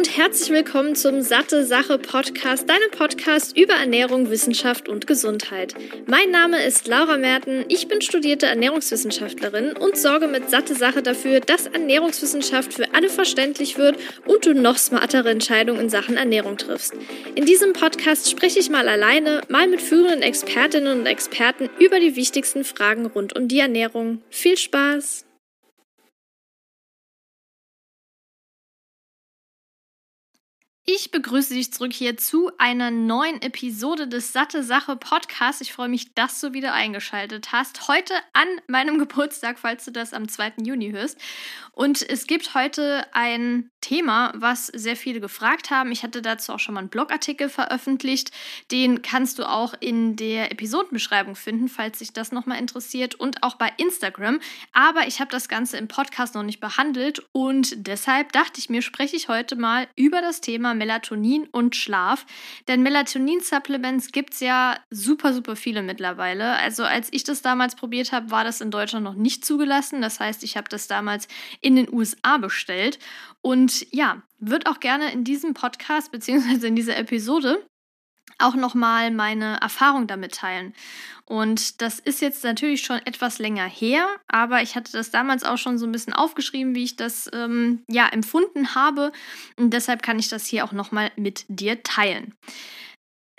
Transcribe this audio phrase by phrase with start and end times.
[0.00, 5.74] und herzlich willkommen zum Satte Sache Podcast, deinem Podcast über Ernährung, Wissenschaft und Gesundheit.
[6.06, 11.40] Mein Name ist Laura Merten, ich bin studierte Ernährungswissenschaftlerin und sorge mit Satte Sache dafür,
[11.40, 16.94] dass Ernährungswissenschaft für alle verständlich wird und du noch smartere Entscheidungen in Sachen Ernährung triffst.
[17.34, 22.16] In diesem Podcast spreche ich mal alleine, mal mit führenden Expertinnen und Experten über die
[22.16, 24.22] wichtigsten Fragen rund um die Ernährung.
[24.30, 25.26] Viel Spaß!
[30.92, 35.60] Ich begrüße dich zurück hier zu einer neuen Episode des Satte Sache Podcasts.
[35.60, 37.86] Ich freue mich, dass du wieder eingeschaltet hast.
[37.86, 40.54] Heute an meinem Geburtstag, falls du das am 2.
[40.64, 41.16] Juni hörst.
[41.70, 45.92] Und es gibt heute ein Thema, was sehr viele gefragt haben.
[45.92, 48.32] Ich hatte dazu auch schon mal einen Blogartikel veröffentlicht.
[48.72, 53.14] Den kannst du auch in der Episodenbeschreibung finden, falls dich das nochmal interessiert.
[53.14, 54.40] Und auch bei Instagram.
[54.72, 57.22] Aber ich habe das Ganze im Podcast noch nicht behandelt.
[57.30, 62.26] Und deshalb dachte ich mir, spreche ich heute mal über das Thema Melatonin und Schlaf.
[62.66, 66.58] Denn Melatonin-Supplements gibt es ja super, super viele mittlerweile.
[66.58, 70.00] Also als ich das damals probiert habe, war das in Deutschland noch nicht zugelassen.
[70.00, 71.28] Das heißt, ich habe das damals
[71.60, 72.98] in den USA bestellt.
[73.42, 76.66] Und ja, wird auch gerne in diesem Podcast bzw.
[76.66, 77.62] in dieser Episode
[78.38, 80.74] auch nochmal meine Erfahrung damit teilen.
[81.24, 85.58] Und das ist jetzt natürlich schon etwas länger her, aber ich hatte das damals auch
[85.58, 89.12] schon so ein bisschen aufgeschrieben, wie ich das ähm, ja empfunden habe.
[89.56, 92.34] Und deshalb kann ich das hier auch nochmal mit dir teilen.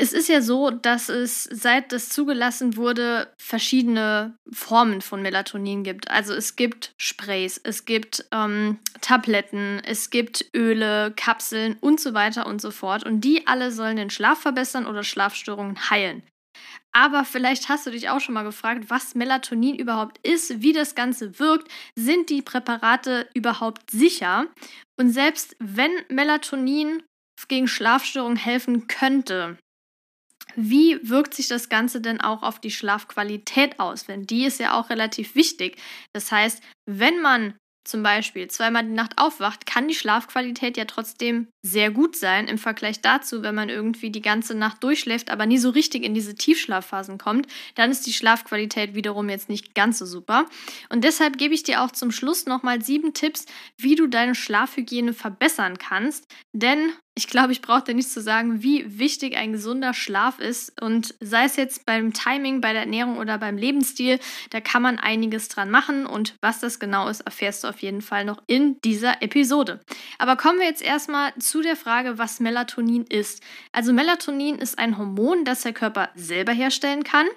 [0.01, 6.09] Es ist ja so, dass es seit das zugelassen wurde, verschiedene Formen von Melatonin gibt.
[6.09, 12.47] Also es gibt Sprays, es gibt ähm, Tabletten, es gibt Öle, Kapseln und so weiter
[12.47, 13.05] und so fort.
[13.05, 16.23] Und die alle sollen den Schlaf verbessern oder Schlafstörungen heilen.
[16.93, 20.95] Aber vielleicht hast du dich auch schon mal gefragt, was Melatonin überhaupt ist, wie das
[20.95, 21.71] Ganze wirkt.
[21.95, 24.47] Sind die Präparate überhaupt sicher?
[24.99, 27.03] Und selbst wenn Melatonin
[27.47, 29.59] gegen Schlafstörungen helfen könnte,
[30.55, 34.05] wie wirkt sich das Ganze denn auch auf die Schlafqualität aus?
[34.05, 35.77] Denn die ist ja auch relativ wichtig.
[36.13, 41.47] Das heißt, wenn man zum Beispiel zweimal die Nacht aufwacht, kann die Schlafqualität ja trotzdem
[41.65, 45.57] sehr gut sein im Vergleich dazu, wenn man irgendwie die ganze Nacht durchschläft, aber nie
[45.57, 50.05] so richtig in diese Tiefschlafphasen kommt, dann ist die Schlafqualität wiederum jetzt nicht ganz so
[50.05, 50.45] super.
[50.89, 53.45] Und deshalb gebe ich dir auch zum Schluss nochmal sieben Tipps,
[53.77, 56.25] wie du deine Schlafhygiene verbessern kannst.
[56.53, 60.81] Denn ich glaube, ich brauche dir nicht zu sagen, wie wichtig ein gesunder Schlaf ist.
[60.81, 64.97] Und sei es jetzt beim Timing, bei der Ernährung oder beim Lebensstil, da kann man
[64.97, 66.05] einiges dran machen.
[66.05, 69.81] Und was das genau ist, erfährst du auf jeden Fall noch in dieser Episode.
[70.19, 73.43] Aber kommen wir jetzt erstmal zu der Frage, was Melatonin ist.
[73.73, 77.27] Also Melatonin ist ein Hormon, das der Körper selber herstellen kann.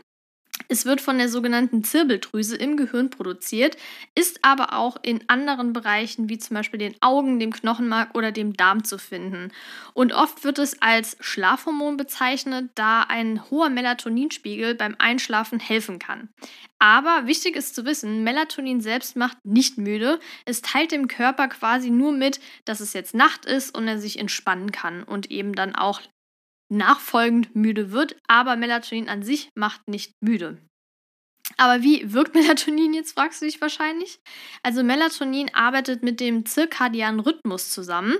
[0.69, 3.77] Es wird von der sogenannten Zirbeldrüse im Gehirn produziert,
[4.15, 8.55] ist aber auch in anderen Bereichen wie zum Beispiel den Augen, dem Knochenmark oder dem
[8.55, 9.53] Darm zu finden.
[9.93, 16.29] Und oft wird es als Schlafhormon bezeichnet, da ein hoher Melatoninspiegel beim Einschlafen helfen kann.
[16.79, 20.21] Aber wichtig ist zu wissen, Melatonin selbst macht nicht müde.
[20.45, 24.19] Es teilt dem Körper quasi nur mit, dass es jetzt Nacht ist und er sich
[24.19, 26.03] entspannen kann und eben dann auch
[26.75, 30.59] nachfolgend müde wird, aber Melatonin an sich macht nicht müde.
[31.57, 34.19] Aber wie wirkt Melatonin jetzt, fragst du dich wahrscheinlich?
[34.63, 38.17] Also Melatonin arbeitet mit dem zirkadianen Rhythmus zusammen.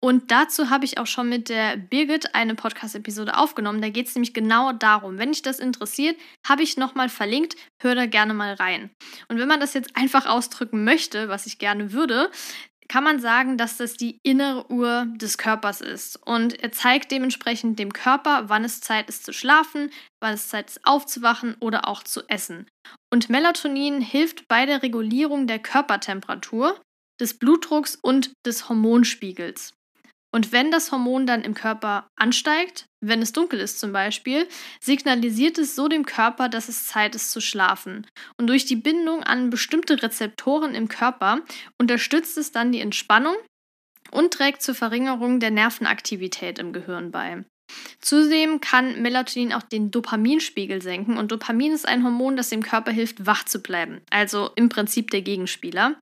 [0.00, 3.82] Und dazu habe ich auch schon mit der Birgit eine Podcast-Episode aufgenommen.
[3.82, 5.18] Da geht es nämlich genau darum.
[5.18, 6.16] Wenn dich das interessiert,
[6.46, 7.56] habe ich nochmal verlinkt.
[7.82, 8.90] Hör da gerne mal rein.
[9.28, 12.30] Und wenn man das jetzt einfach ausdrücken möchte, was ich gerne würde,
[12.88, 16.16] kann man sagen, dass das die innere Uhr des Körpers ist.
[16.26, 19.90] Und er zeigt dementsprechend dem Körper, wann es Zeit ist zu schlafen,
[20.20, 22.66] wann es Zeit ist aufzuwachen oder auch zu essen.
[23.12, 26.80] Und Melatonin hilft bei der Regulierung der Körpertemperatur,
[27.20, 29.74] des Blutdrucks und des Hormonspiegels.
[30.30, 34.46] Und wenn das Hormon dann im Körper ansteigt, wenn es dunkel ist zum Beispiel,
[34.80, 38.06] signalisiert es so dem Körper, dass es Zeit ist zu schlafen.
[38.36, 41.40] Und durch die Bindung an bestimmte Rezeptoren im Körper
[41.78, 43.36] unterstützt es dann die Entspannung
[44.10, 47.44] und trägt zur Verringerung der Nervenaktivität im Gehirn bei.
[48.00, 52.92] Zudem kann Melatonin auch den Dopaminspiegel senken und Dopamin ist ein Hormon, das dem Körper
[52.92, 55.96] hilft, wach zu bleiben, also im Prinzip der Gegenspieler.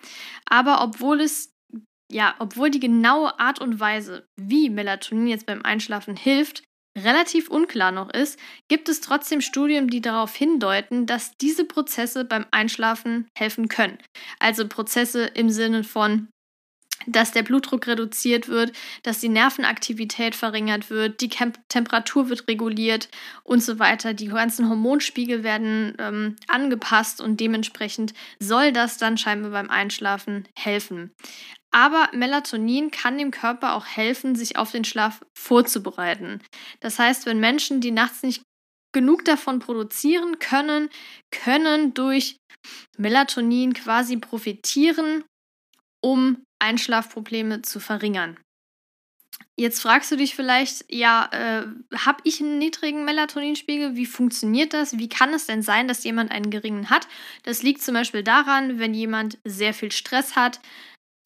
[0.49, 1.56] Aber obwohl es
[2.11, 6.62] ja, obwohl die genaue Art und Weise, wie Melatonin jetzt beim Einschlafen hilft,
[6.97, 8.38] relativ unklar noch ist,
[8.69, 13.99] gibt es trotzdem Studien, die darauf hindeuten, dass diese Prozesse beim Einschlafen helfen können.
[14.38, 16.29] Also Prozesse im Sinne von
[17.06, 18.72] dass der Blutdruck reduziert wird,
[19.02, 23.08] dass die Nervenaktivität verringert wird, die Kem Temperatur wird reguliert
[23.44, 24.14] und so weiter.
[24.14, 31.12] Die ganzen Hormonspiegel werden ähm, angepasst und dementsprechend soll das dann scheinbar beim Einschlafen helfen.
[31.70, 36.40] Aber Melatonin kann dem Körper auch helfen, sich auf den Schlaf vorzubereiten.
[36.81, 38.43] Das heißt, wenn Menschen, die nachts nicht
[38.94, 40.88] genug davon produzieren können,
[41.31, 42.38] können durch
[42.96, 45.22] Melatonin quasi profitieren,
[46.00, 48.38] um Einschlafprobleme zu verringern.
[49.58, 51.66] Jetzt fragst du dich vielleicht, ja, äh,
[51.96, 53.96] habe ich einen niedrigen Melatoninspiegel?
[53.96, 54.98] Wie funktioniert das?
[54.98, 57.08] Wie kann es denn sein, dass jemand einen geringen hat?
[57.43, 60.60] Das liegt zum Beispiel daran, wenn jemand sehr viel Stress hat,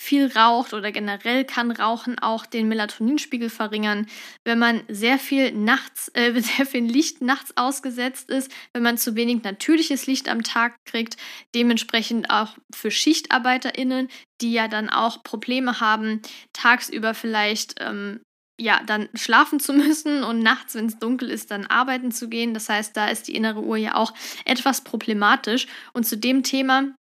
[0.00, 4.06] viel raucht oder generell kann Rauchen auch den Melatoninspiegel verringern.
[4.44, 9.14] Wenn man sehr viel nachts, äh, sehr viel Licht nachts ausgesetzt ist, wenn man zu
[9.14, 11.19] wenig natürliches Licht am Tag kriegt,
[11.55, 14.08] dementsprechend auch für SchichtarbeiterInnen,
[14.41, 16.23] die ja dann auch Probleme haben,
[16.55, 18.20] tagsüber vielleicht ähm,
[18.58, 22.55] ja, dann schlafen zu müssen und nachts, wenn es dunkel ist, dann arbeiten zu gehen.
[22.55, 24.14] Das heißt, da ist die innere Uhr ja auch
[24.46, 25.67] etwas problematisch.
[25.93, 26.94] Und zu dem Thema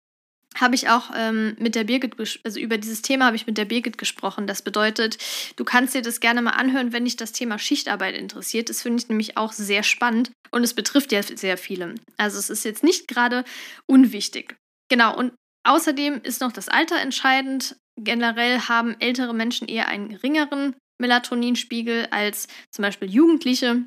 [0.61, 2.15] habe ich auch ähm, mit der Birgit,
[2.45, 4.47] also über dieses Thema habe ich mit der Birgit gesprochen.
[4.47, 5.19] Das bedeutet,
[5.57, 8.69] du kannst dir das gerne mal anhören, wenn dich das Thema Schichtarbeit interessiert.
[8.69, 11.95] Das finde ich nämlich auch sehr spannend und es betrifft ja sehr viele.
[12.17, 13.45] Also es ist jetzt nicht gerade
[13.87, 14.57] unwichtig.
[14.89, 15.33] Genau, und
[15.65, 17.77] außerdem ist noch das Alter entscheidend.
[17.99, 23.85] Generell haben ältere Menschen eher einen geringeren Melatoninspiegel als zum Beispiel Jugendliche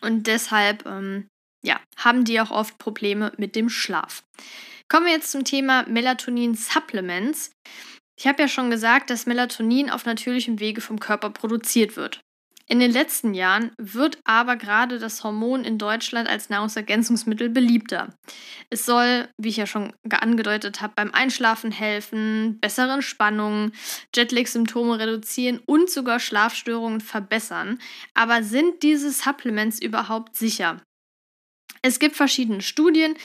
[0.00, 1.28] und deshalb ähm,
[1.62, 4.22] ja, haben die auch oft Probleme mit dem Schlaf.
[4.94, 7.50] Kommen wir jetzt zum Thema Melatonin-Supplements.
[8.16, 12.20] Ich habe ja schon gesagt, dass Melatonin auf natürlichem Wege vom Körper produziert wird.
[12.68, 18.14] In den letzten Jahren wird aber gerade das Hormon in Deutschland als Nahrungsergänzungsmittel beliebter.
[18.70, 23.72] Es soll, wie ich ja schon angedeutet habe, beim Einschlafen helfen, bessere Entspannung,
[24.14, 27.80] Jetlag-Symptome reduzieren und sogar Schlafstörungen verbessern.
[28.14, 30.80] Aber sind diese Supplements überhaupt sicher?
[31.82, 33.16] Es gibt verschiedene Studien,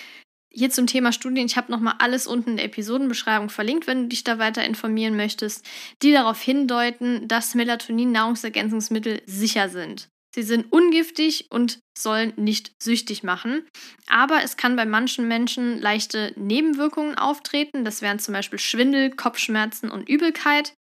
[0.60, 4.08] hier zum Thema Studien, ich habe nochmal alles unten in der Episodenbeschreibung verlinkt, wenn du
[4.10, 5.66] dich da weiter informieren möchtest,
[6.04, 10.10] die darauf hindeuten, dass Melatonin-Nahrungsergänzungsmittel sicher sind.
[10.36, 13.66] Sie sind ungiftig und sollen nicht süchtig machen.
[14.08, 17.84] Aber es kann bei manchen Menschen leichte Nebenwirkungen auftreten.
[17.84, 20.74] Das wären zum Beispiel Schwindel, Kopfschmerzen und Übelkeit.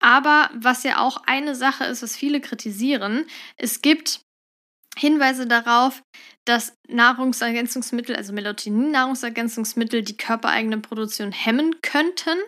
[0.00, 3.26] Aber was ja auch eine Sache ist, was viele kritisieren,
[3.56, 4.20] es gibt
[4.98, 6.02] Hinweise darauf,
[6.44, 12.38] dass Nahrungsergänzungsmittel, also Melatonin-Nahrungsergänzungsmittel, die körpereigene Produktion hemmen könnten.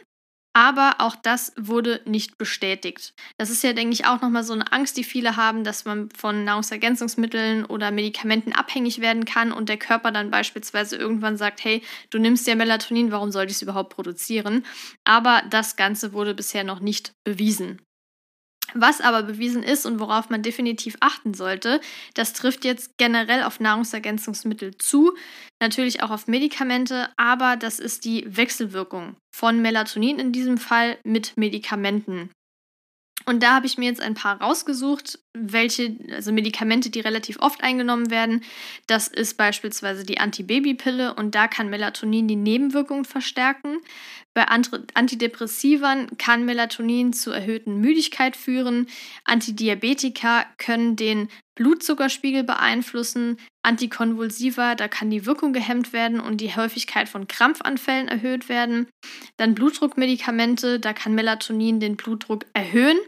[0.52, 3.14] Aber auch das wurde nicht bestätigt.
[3.38, 6.08] Das ist ja, denke ich, auch nochmal so eine Angst, die viele haben, dass man
[6.11, 11.82] von Nahrungsergänzungsmitteln oder Medikamenten abhängig werden kann und der Körper dann beispielsweise irgendwann sagt, hey,
[12.11, 14.67] du nimmst ja Melatonin, warum soll ich es überhaupt produzieren?
[15.05, 17.81] Aber das Ganze wurde bisher noch nicht bewiesen.
[18.75, 21.81] Was aber bewiesen ist und worauf man definitiv achten sollte,
[22.15, 25.15] das trifft jetzt generell auf Nahrungsergänzungsmittel zu,
[25.61, 31.37] natürlich auch auf Medikamente, aber das ist die Wechselwirkung von Melatonin in diesem Fall mit
[31.37, 32.31] Medikamenten.
[33.27, 37.63] Und da habe ich mir jetzt ein paar rausgesucht, welche, also Medikamente, die relativ oft
[37.63, 38.43] eingenommen werden.
[38.87, 43.79] Das ist beispielsweise die Antibabypille und da kann Melatonin die Nebenwirkungen verstärken.
[44.32, 48.87] Bei Antidepressivern kann Melatonin zu erhöhten Müdigkeit führen.
[49.25, 53.38] Antidiabetika können den Blutzuckerspiegel beeinflussen.
[53.65, 58.87] Antikonvulsiva, da kann die Wirkung gehemmt werden und die Häufigkeit von Krampfanfällen erhöht werden.
[59.37, 62.99] Dann Blutdruckmedikamente, da kann Melatonin den Blutdruck erhöhen.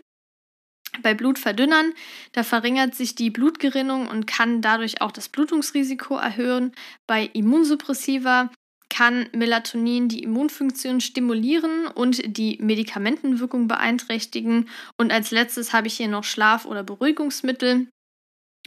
[1.03, 1.95] Bei Blutverdünnern,
[2.33, 6.73] da verringert sich die Blutgerinnung und kann dadurch auch das Blutungsrisiko erhöhen.
[7.07, 8.51] Bei Immunsuppressiva
[8.93, 14.69] kann Melatonin die Immunfunktion stimulieren und die Medikamentenwirkung beeinträchtigen.
[14.99, 17.89] Und als letztes habe ich hier noch Schlaf- oder Beruhigungsmittel.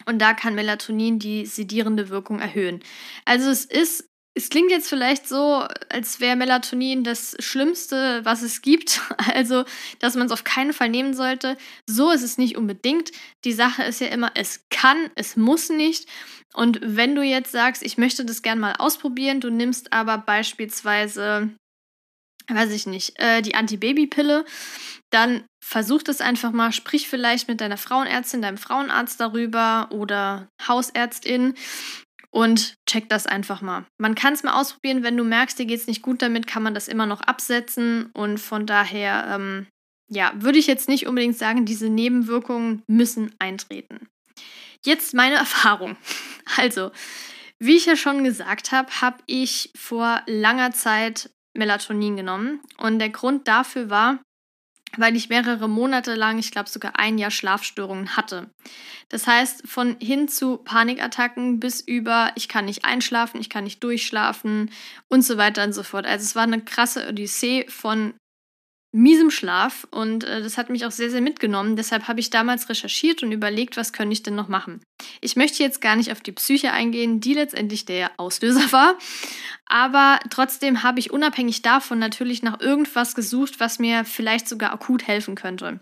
[0.07, 2.81] Und da kann Melatonin die sedierende Wirkung erhöhen.
[3.23, 8.61] Also es ist es klingt jetzt vielleicht so, als wäre Melatonin das Schlimmste, was es
[8.61, 9.01] gibt.
[9.33, 9.63] Also,
[9.99, 11.57] dass man es auf keinen Fall nehmen sollte.
[11.87, 13.11] So ist es nicht unbedingt.
[13.43, 16.09] Die Sache ist ja immer, es kann, es muss nicht.
[16.55, 21.49] Und wenn du jetzt sagst, ich möchte das gern mal ausprobieren, du nimmst aber beispielsweise,
[22.47, 24.45] weiß ich nicht, äh, die Antibabypille,
[25.09, 31.55] dann versuch das einfach mal, sprich vielleicht mit deiner Frauenärztin, deinem Frauenarzt darüber oder Hausärztin
[32.31, 33.85] und check das einfach mal.
[33.97, 36.63] Man kann es mal ausprobieren, wenn du merkst, dir geht es nicht gut damit, kann
[36.63, 39.67] man das immer noch absetzen und von daher, ähm,
[40.09, 44.07] ja, würde ich jetzt nicht unbedingt sagen, diese Nebenwirkungen müssen eintreten.
[44.85, 45.97] Jetzt meine Erfahrung.
[46.57, 46.91] Also,
[47.59, 53.09] wie ich ja schon gesagt habe, habe ich vor langer Zeit Melatonin genommen und der
[53.09, 54.19] Grund dafür war,
[54.97, 58.51] weil ich mehrere Monate lang, ich glaube sogar ein Jahr Schlafstörungen hatte.
[59.09, 63.83] Das heißt, von hin zu Panikattacken bis über, ich kann nicht einschlafen, ich kann nicht
[63.83, 64.71] durchschlafen
[65.09, 66.05] und so weiter und so fort.
[66.05, 68.15] Also es war eine krasse Odyssee von
[68.95, 71.75] miesem Schlaf und äh, das hat mich auch sehr, sehr mitgenommen.
[71.75, 74.81] Deshalb habe ich damals recherchiert und überlegt, was könnte ich denn noch machen.
[75.19, 78.97] Ich möchte jetzt gar nicht auf die Psyche eingehen, die letztendlich der Auslöser war,
[79.65, 85.05] aber trotzdem habe ich unabhängig davon natürlich nach irgendwas gesucht, was mir vielleicht sogar akut
[85.05, 85.81] helfen könnte.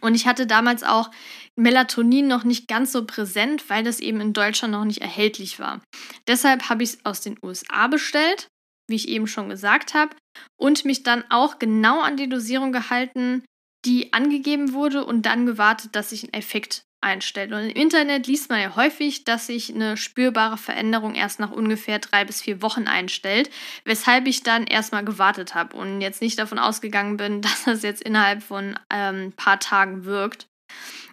[0.00, 1.10] Und ich hatte damals auch
[1.56, 5.82] Melatonin noch nicht ganz so präsent, weil das eben in Deutschland noch nicht erhältlich war.
[6.26, 8.48] Deshalb habe ich es aus den USA bestellt
[8.90, 10.14] wie ich eben schon gesagt habe,
[10.58, 13.44] und mich dann auch genau an die Dosierung gehalten,
[13.84, 17.52] die angegeben wurde und dann gewartet, dass sich ein Effekt einstellt.
[17.52, 21.98] Und im Internet liest man ja häufig, dass sich eine spürbare Veränderung erst nach ungefähr
[21.98, 23.50] drei bis vier Wochen einstellt,
[23.84, 28.02] weshalb ich dann erstmal gewartet habe und jetzt nicht davon ausgegangen bin, dass das jetzt
[28.02, 30.46] innerhalb von ein ähm, paar Tagen wirkt.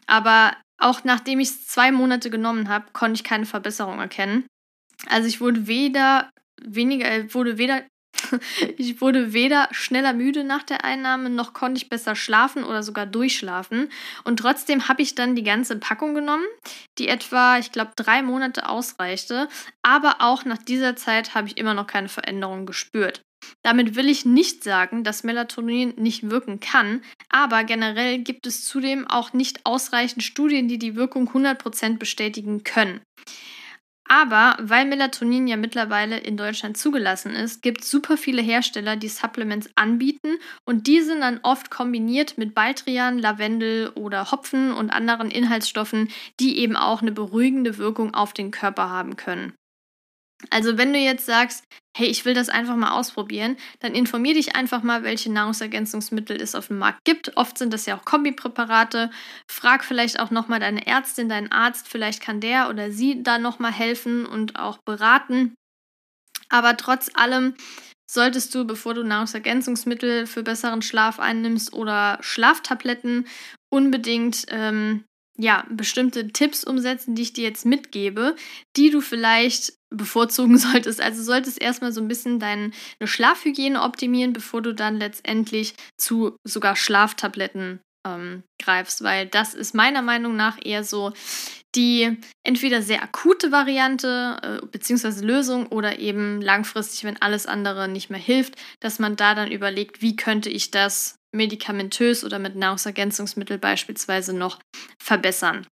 [0.07, 4.45] Aber auch nachdem ich es zwei Monate genommen habe, konnte ich keine Verbesserung erkennen.
[5.09, 6.29] Also ich wurde weder
[6.63, 7.83] weniger, wurde weder,
[8.77, 13.05] ich wurde weder schneller müde nach der Einnahme, noch konnte ich besser schlafen oder sogar
[13.05, 13.89] durchschlafen.
[14.23, 16.45] Und trotzdem habe ich dann die ganze Packung genommen,
[16.97, 19.47] die etwa, ich glaube, drei Monate ausreichte.
[19.81, 23.21] Aber auch nach dieser Zeit habe ich immer noch keine Veränderung gespürt.
[23.63, 29.07] Damit will ich nicht sagen, dass Melatonin nicht wirken kann, aber generell gibt es zudem
[29.07, 33.01] auch nicht ausreichend Studien, die die Wirkung 100% bestätigen können.
[34.07, 39.09] Aber weil Melatonin ja mittlerweile in Deutschland zugelassen ist, gibt es super viele Hersteller, die
[39.09, 45.29] Supplements anbieten und die sind dann oft kombiniert mit Baldrian, Lavendel oder Hopfen und anderen
[45.29, 46.09] Inhaltsstoffen,
[46.39, 49.56] die eben auch eine beruhigende Wirkung auf den Körper haben können.
[50.49, 51.63] Also wenn du jetzt sagst,
[51.95, 56.53] hey, ich will das einfach mal ausprobieren, dann informier dich einfach mal, welche Nahrungsergänzungsmittel es
[56.53, 57.35] auf dem Markt gibt.
[57.35, 59.09] Oft sind das ja auch Kombipräparate.
[59.49, 63.71] Frag vielleicht auch nochmal deine Ärztin, deinen Arzt, vielleicht kann der oder sie da nochmal
[63.71, 65.55] helfen und auch beraten.
[66.49, 67.55] Aber trotz allem
[68.09, 73.27] solltest du, bevor du Nahrungsergänzungsmittel für besseren Schlaf einnimmst oder Schlaftabletten,
[73.69, 75.03] unbedingt ähm,
[75.37, 78.35] ja, bestimmte Tipps umsetzen, die ich dir jetzt mitgebe,
[78.75, 81.01] die du vielleicht bevorzugen solltest.
[81.01, 82.71] Also solltest erstmal so ein bisschen deine
[83.03, 90.01] Schlafhygiene optimieren, bevor du dann letztendlich zu sogar Schlaftabletten ähm, greifst, weil das ist meiner
[90.01, 91.13] Meinung nach eher so
[91.77, 95.23] die entweder sehr akute Variante äh, bzw.
[95.23, 100.01] Lösung oder eben langfristig, wenn alles andere nicht mehr hilft, dass man da dann überlegt,
[100.01, 104.59] wie könnte ich das medikamentös oder mit Nahrungsergänzungsmittel beispielsweise noch
[105.01, 105.67] verbessern.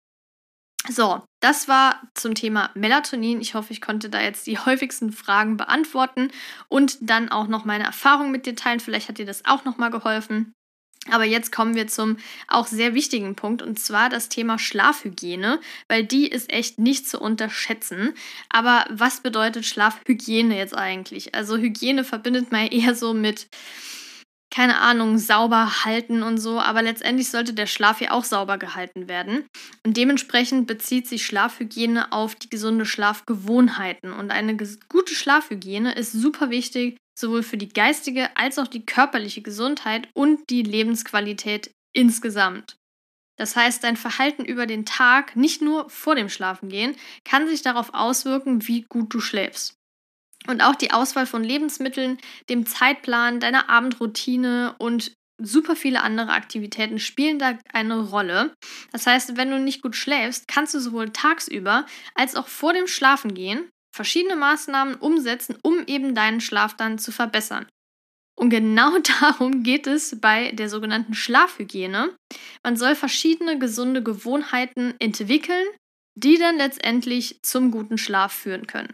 [0.87, 3.41] So, das war zum Thema Melatonin.
[3.41, 6.29] Ich hoffe, ich konnte da jetzt die häufigsten Fragen beantworten
[6.67, 8.79] und dann auch noch meine Erfahrung mit dir teilen.
[8.79, 10.53] Vielleicht hat dir das auch noch mal geholfen.
[11.11, 16.03] Aber jetzt kommen wir zum auch sehr wichtigen Punkt und zwar das Thema Schlafhygiene, weil
[16.03, 18.13] die ist echt nicht zu unterschätzen.
[18.49, 21.35] Aber was bedeutet Schlafhygiene jetzt eigentlich?
[21.35, 23.47] Also Hygiene verbindet man eher so mit
[24.55, 29.09] keine Ahnung, sauber halten und so, aber letztendlich sollte der Schlaf ja auch sauber gehalten
[29.09, 29.43] werden.
[29.85, 34.13] Und dementsprechend bezieht sich Schlafhygiene auf die gesunde Schlafgewohnheiten.
[34.13, 34.55] Und eine
[34.87, 40.49] gute Schlafhygiene ist super wichtig, sowohl für die geistige als auch die körperliche Gesundheit und
[40.49, 42.77] die Lebensqualität insgesamt.
[43.37, 46.95] Das heißt, dein Verhalten über den Tag, nicht nur vor dem Schlafengehen,
[47.25, 49.75] kann sich darauf auswirken, wie gut du schläfst.
[50.47, 52.17] Und auch die Auswahl von Lebensmitteln,
[52.49, 55.11] dem Zeitplan, deiner Abendroutine und
[55.41, 58.53] super viele andere Aktivitäten spielen da eine Rolle.
[58.91, 62.87] Das heißt, wenn du nicht gut schläfst, kannst du sowohl tagsüber als auch vor dem
[62.87, 67.65] Schlafengehen verschiedene Maßnahmen umsetzen, um eben deinen Schlaf dann zu verbessern.
[68.37, 72.15] Und genau darum geht es bei der sogenannten Schlafhygiene.
[72.63, 75.65] Man soll verschiedene gesunde Gewohnheiten entwickeln,
[76.17, 78.93] die dann letztendlich zum guten Schlaf führen können.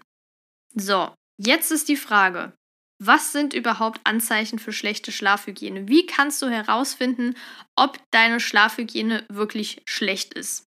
[0.73, 2.53] So, Jetzt ist die Frage,
[2.99, 5.87] was sind überhaupt Anzeichen für schlechte Schlafhygiene?
[5.87, 7.33] Wie kannst du herausfinden,
[7.75, 10.67] ob deine Schlafhygiene wirklich schlecht ist?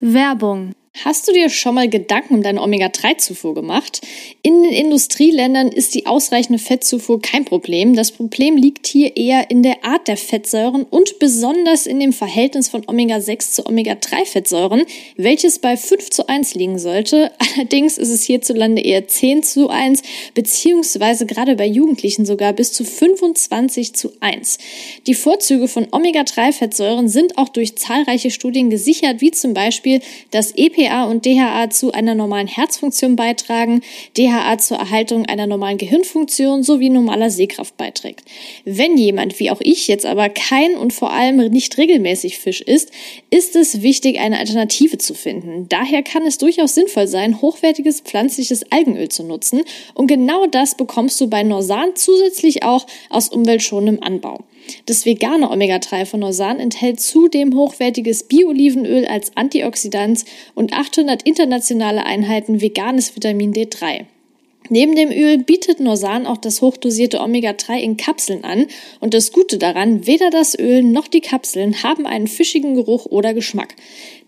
[0.00, 4.00] Werbung Hast du dir schon mal Gedanken um deine Omega-3-Zufuhr gemacht?
[4.42, 7.94] In den Industrieländern ist die ausreichende Fettzufuhr kein Problem.
[7.94, 12.68] Das Problem liegt hier eher in der Art der Fettsäuren und besonders in dem Verhältnis
[12.68, 17.30] von Omega-6 zu Omega-3-Fettsäuren, welches bei 5 zu 1 liegen sollte.
[17.56, 20.02] Allerdings ist es hierzulande eher 10 zu 1,
[20.34, 24.58] beziehungsweise gerade bei Jugendlichen sogar bis zu 25 zu 1.
[25.06, 30.87] Die Vorzüge von Omega-3-Fettsäuren sind auch durch zahlreiche Studien gesichert, wie zum Beispiel das EPA
[30.88, 33.82] EPA und DHA zu einer normalen Herzfunktion beitragen,
[34.16, 38.24] DHA zur Erhaltung einer normalen Gehirnfunktion sowie normaler Sehkraft beiträgt.
[38.64, 42.90] Wenn jemand, wie auch ich jetzt aber kein und vor allem nicht regelmäßig Fisch isst,
[43.30, 45.66] ist es wichtig, eine Alternative zu finden.
[45.68, 49.62] Daher kann es durchaus sinnvoll sein, hochwertiges pflanzliches Algenöl zu nutzen
[49.94, 54.44] und genau das bekommst du bei Norsan zusätzlich auch aus umweltschonendem Anbau.
[54.86, 62.60] Das vegane Omega-3 von Norsan enthält zudem hochwertiges Bio-Olivenöl als Antioxidant und 800 internationale Einheiten
[62.60, 64.06] veganes Vitamin D3.
[64.70, 68.66] Neben dem Öl bietet Norsan auch das hochdosierte Omega-3 in Kapseln an
[69.00, 73.34] und das Gute daran, weder das Öl noch die Kapseln haben einen fischigen Geruch oder
[73.34, 73.74] Geschmack.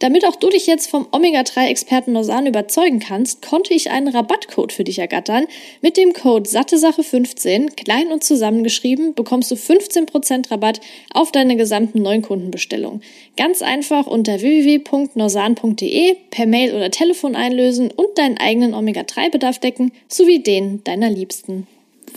[0.00, 4.82] Damit auch du dich jetzt vom Omega-3-Experten Norsan überzeugen kannst, konnte ich einen Rabattcode für
[4.82, 5.46] dich ergattern.
[5.82, 10.80] Mit dem Code SatteSache15, klein und zusammengeschrieben, bekommst du 15% Rabatt
[11.12, 13.02] auf deine gesamten Neukundenbestellung.
[13.36, 20.29] Ganz einfach unter www.norsan.de per Mail oder Telefon einlösen und deinen eigenen Omega-3-Bedarf decken, sowie
[20.38, 21.66] den deiner Liebsten.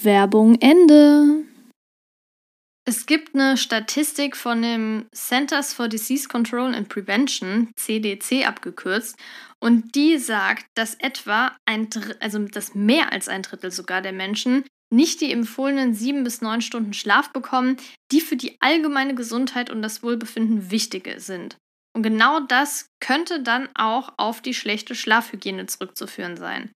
[0.02, 1.46] Werbung Ende.
[2.86, 9.18] Es gibt eine Statistik von dem Centers for Disease Control and Prevention, CDC abgekürzt,
[9.60, 14.12] und die sagt, dass etwa ein Drittel, also dass mehr als ein Drittel sogar der
[14.12, 17.78] Menschen nicht die empfohlenen sieben bis neun Stunden Schlaf bekommen,
[18.12, 21.56] die für die allgemeine Gesundheit und das Wohlbefinden wichtige sind.
[21.96, 26.72] Und genau das könnte dann auch auf die schlechte Schlafhygiene zurückzuführen sein.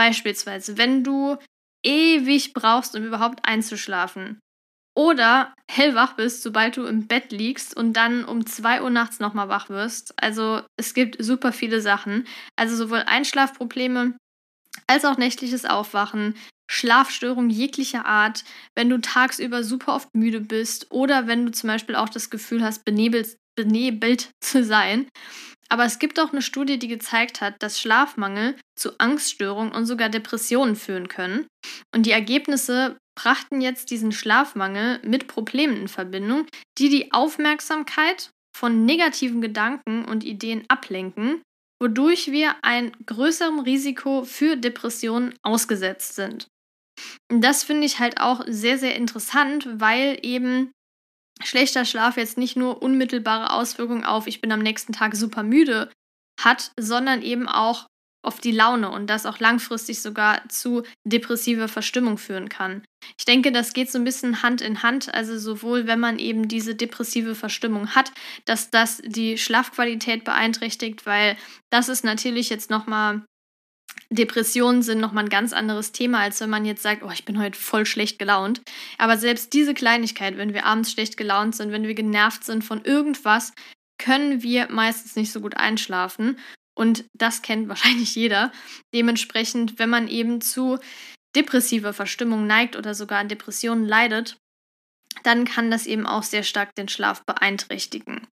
[0.00, 1.36] Beispielsweise, wenn du
[1.84, 4.40] ewig brauchst, um überhaupt einzuschlafen,
[4.96, 9.50] oder hellwach bist, sobald du im Bett liegst und dann um 2 Uhr nachts nochmal
[9.50, 10.14] wach wirst.
[10.16, 12.26] Also es gibt super viele Sachen.
[12.56, 14.16] Also sowohl Einschlafprobleme
[14.86, 16.34] als auch nächtliches Aufwachen,
[16.70, 18.42] Schlafstörungen jeglicher Art,
[18.74, 22.64] wenn du tagsüber super oft müde bist oder wenn du zum Beispiel auch das Gefühl
[22.64, 25.08] hast, benebelt, benebelt zu sein.
[25.72, 30.08] Aber es gibt auch eine Studie, die gezeigt hat, dass Schlafmangel zu Angststörungen und sogar
[30.08, 31.46] Depressionen führen können.
[31.94, 36.46] Und die Ergebnisse brachten jetzt diesen Schlafmangel mit Problemen in Verbindung,
[36.78, 41.42] die die Aufmerksamkeit von negativen Gedanken und Ideen ablenken,
[41.80, 46.48] wodurch wir ein größerem Risiko für Depressionen ausgesetzt sind.
[47.30, 50.72] Und das finde ich halt auch sehr, sehr interessant, weil eben
[51.42, 55.90] schlechter Schlaf jetzt nicht nur unmittelbare Auswirkungen auf, ich bin am nächsten Tag super müde
[56.40, 57.86] hat, sondern eben auch
[58.22, 62.84] auf die Laune und das auch langfristig sogar zu depressiver Verstimmung führen kann.
[63.18, 66.46] Ich denke, das geht so ein bisschen Hand in Hand, also sowohl wenn man eben
[66.46, 68.12] diese depressive Verstimmung hat,
[68.44, 71.36] dass das die Schlafqualität beeinträchtigt, weil
[71.70, 73.22] das ist natürlich jetzt nochmal
[74.10, 77.38] Depressionen sind nochmal ein ganz anderes Thema, als wenn man jetzt sagt, oh, ich bin
[77.38, 78.60] heute voll schlecht gelaunt.
[78.98, 82.84] Aber selbst diese Kleinigkeit, wenn wir abends schlecht gelaunt sind, wenn wir genervt sind von
[82.84, 83.52] irgendwas,
[83.98, 86.38] können wir meistens nicht so gut einschlafen.
[86.74, 88.52] Und das kennt wahrscheinlich jeder.
[88.94, 90.78] Dementsprechend, wenn man eben zu
[91.36, 94.36] depressiver Verstimmung neigt oder sogar an Depressionen leidet,
[95.22, 98.26] dann kann das eben auch sehr stark den Schlaf beeinträchtigen.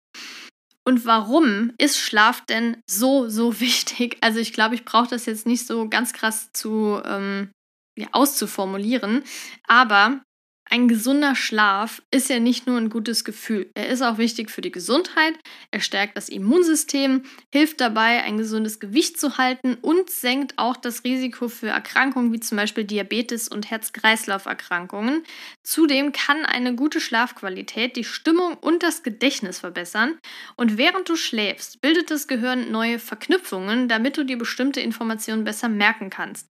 [0.87, 4.19] Und warum ist Schlaf denn so, so wichtig?
[4.21, 7.51] Also ich glaube, ich brauche das jetzt nicht so ganz krass zu ähm,
[7.99, 9.25] ja, auszuformulieren,
[9.67, 10.21] aber
[10.69, 13.71] ein gesunder Schlaf ist ja nicht nur ein gutes Gefühl.
[13.75, 15.35] Er ist auch wichtig für die Gesundheit.
[15.71, 21.05] Er stärkt das Immunsystem, hilft dabei, ein gesundes Gewicht zu halten und senkt auch das
[21.05, 25.23] Risiko für Erkrankungen wie zum Beispiel Diabetes und Herz-Kreislauf-Erkrankungen.
[25.63, 30.19] Zudem kann eine gute Schlafqualität die Stimmung und das Gedächtnis verbessern.
[30.57, 35.69] Und während du schläfst, bildet das Gehirn neue Verknüpfungen, damit du dir bestimmte Informationen besser
[35.69, 36.49] merken kannst.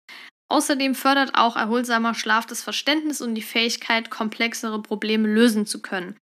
[0.49, 6.17] Außerdem fördert auch erholsamer Schlaf das Verständnis und die Fähigkeit, komplexere Probleme lösen zu können.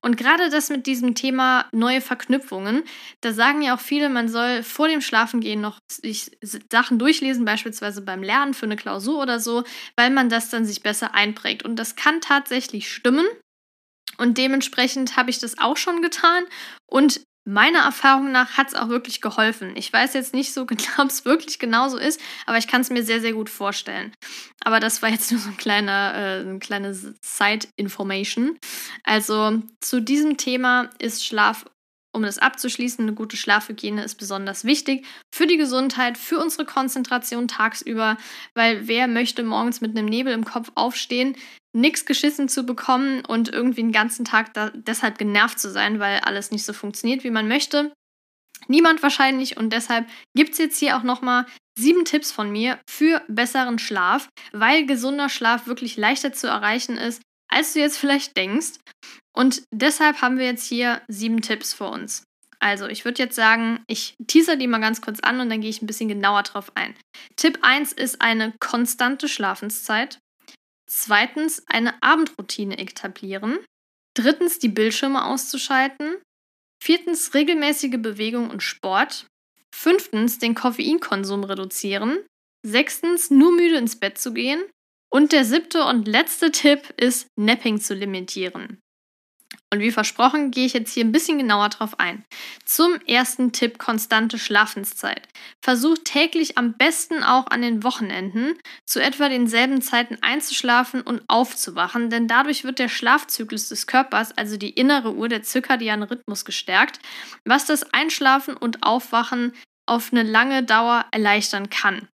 [0.00, 2.84] Und gerade das mit diesem Thema neue Verknüpfungen,
[3.20, 6.38] da sagen ja auch viele, man soll vor dem Schlafengehen noch sich
[6.72, 10.82] Sachen durchlesen, beispielsweise beim Lernen für eine Klausur oder so, weil man das dann sich
[10.82, 11.62] besser einprägt.
[11.62, 13.26] Und das kann tatsächlich stimmen.
[14.16, 16.44] Und dementsprechend habe ich das auch schon getan.
[16.86, 19.76] Und meiner Erfahrung nach hat es auch wirklich geholfen.
[19.76, 22.90] Ich weiß jetzt nicht so genau, ob es wirklich genauso ist, aber ich kann es
[22.90, 24.12] mir sehr, sehr gut vorstellen.
[24.64, 28.58] Aber das war jetzt nur so ein kleiner, äh, eine kleine Side-Information.
[29.04, 31.64] Also zu diesem Thema ist Schlaf
[32.16, 37.46] um das abzuschließen, eine gute Schlafhygiene ist besonders wichtig für die Gesundheit, für unsere Konzentration
[37.46, 38.16] tagsüber,
[38.54, 41.36] weil wer möchte morgens mit einem Nebel im Kopf aufstehen,
[41.76, 46.50] nichts geschissen zu bekommen und irgendwie den ganzen Tag deshalb genervt zu sein, weil alles
[46.50, 47.92] nicht so funktioniert, wie man möchte.
[48.68, 51.46] Niemand wahrscheinlich und deshalb gibt es jetzt hier auch nochmal
[51.78, 57.22] sieben Tipps von mir für besseren Schlaf, weil gesunder Schlaf wirklich leichter zu erreichen ist,
[57.48, 58.78] als du jetzt vielleicht denkst.
[59.36, 62.24] Und deshalb haben wir jetzt hier sieben Tipps für uns.
[62.58, 65.68] Also, ich würde jetzt sagen, ich teaser die mal ganz kurz an und dann gehe
[65.68, 66.96] ich ein bisschen genauer drauf ein.
[67.36, 70.18] Tipp 1 ist eine konstante Schlafenszeit.
[70.86, 73.58] Zweitens, eine Abendroutine etablieren.
[74.14, 76.16] Drittens, die Bildschirme auszuschalten.
[76.82, 79.26] Viertens, regelmäßige Bewegung und Sport.
[79.74, 82.18] Fünftens, den Koffeinkonsum reduzieren.
[82.64, 84.62] Sechstens, nur müde ins Bett zu gehen.
[85.10, 88.80] Und der siebte und letzte Tipp ist, Napping zu limitieren.
[89.72, 92.24] Und wie versprochen, gehe ich jetzt hier ein bisschen genauer drauf ein.
[92.64, 95.26] Zum ersten Tipp konstante Schlafenszeit.
[95.60, 102.10] Versuch täglich am besten auch an den Wochenenden zu etwa denselben Zeiten einzuschlafen und aufzuwachen,
[102.10, 107.00] denn dadurch wird der Schlafzyklus des Körpers, also die innere Uhr, der zirkadiane Rhythmus gestärkt,
[107.44, 109.52] was das Einschlafen und Aufwachen
[109.86, 112.08] auf eine lange Dauer erleichtern kann.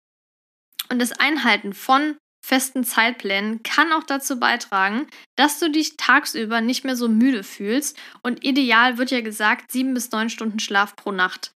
[0.88, 6.84] Und das Einhalten von festen Zeitplänen kann auch dazu beitragen, dass du dich tagsüber nicht
[6.84, 11.12] mehr so müde fühlst und ideal wird ja gesagt sieben bis neun Stunden Schlaf pro
[11.12, 11.52] Nacht.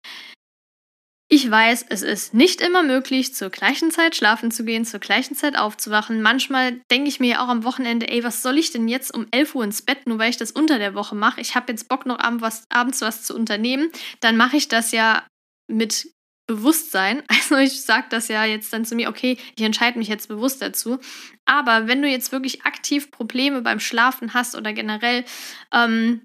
[1.35, 5.35] Ich weiß, es ist nicht immer möglich, zur gleichen Zeit schlafen zu gehen, zur gleichen
[5.35, 6.21] Zeit aufzuwachen.
[6.21, 9.27] Manchmal denke ich mir ja auch am Wochenende, ey, was soll ich denn jetzt um
[9.31, 11.40] 11 Uhr ins Bett, nur weil ich das unter der Woche mache?
[11.40, 13.90] Ich habe jetzt Bock, noch abends was zu unternehmen.
[14.21, 15.27] Dann mache ich das ja
[15.68, 16.12] mit
[16.57, 17.23] Bewusstsein.
[17.43, 20.62] Also ich sage das ja jetzt dann zu mir, okay, ich entscheide mich jetzt bewusst
[20.62, 20.99] dazu.
[21.45, 25.25] Aber wenn du jetzt wirklich aktiv Probleme beim Schlafen hast oder generell
[25.73, 26.23] ähm,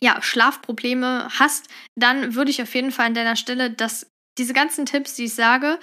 [0.00, 4.86] ja, Schlafprobleme hast, dann würde ich auf jeden Fall an deiner Stelle das, diese ganzen
[4.86, 5.78] Tipps, die ich sage,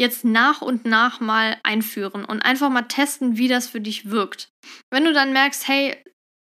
[0.00, 4.48] jetzt nach und nach mal einführen und einfach mal testen, wie das für dich wirkt.
[4.90, 6.02] Wenn du dann merkst, hey,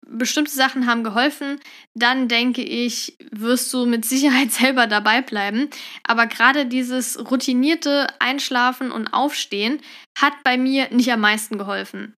[0.06, 1.60] bestimmte Sachen haben geholfen,
[1.94, 5.68] dann denke ich, wirst du mit Sicherheit selber dabei bleiben.
[6.04, 9.80] Aber gerade dieses routinierte Einschlafen und Aufstehen
[10.18, 12.14] hat bei mir nicht am meisten geholfen.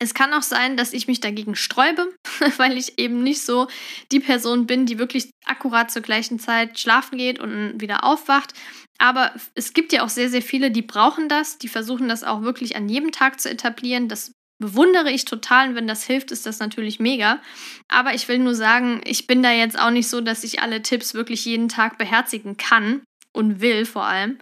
[0.00, 2.14] Es kann auch sein, dass ich mich dagegen sträube,
[2.56, 3.68] weil ich eben nicht so
[4.12, 8.52] die Person bin, die wirklich akkurat zur gleichen Zeit schlafen geht und wieder aufwacht.
[8.98, 12.42] Aber es gibt ja auch sehr, sehr viele, die brauchen das, die versuchen das auch
[12.42, 14.08] wirklich an jedem Tag zu etablieren.
[14.08, 17.40] Das bewundere ich total und wenn das hilft, ist das natürlich mega.
[17.88, 20.82] Aber ich will nur sagen, ich bin da jetzt auch nicht so, dass ich alle
[20.82, 24.38] Tipps wirklich jeden Tag beherzigen kann und will vor allem.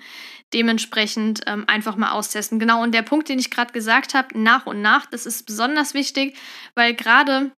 [0.54, 2.58] Dementsprechend ähm, einfach mal austesten.
[2.58, 5.92] Genau, und der Punkt, den ich gerade gesagt habe, nach und nach, das ist besonders
[5.92, 6.36] wichtig,
[6.74, 7.50] weil gerade